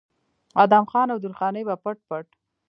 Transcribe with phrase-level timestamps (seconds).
[0.63, 2.25] ادم خان او درخانۍ به پټ پټ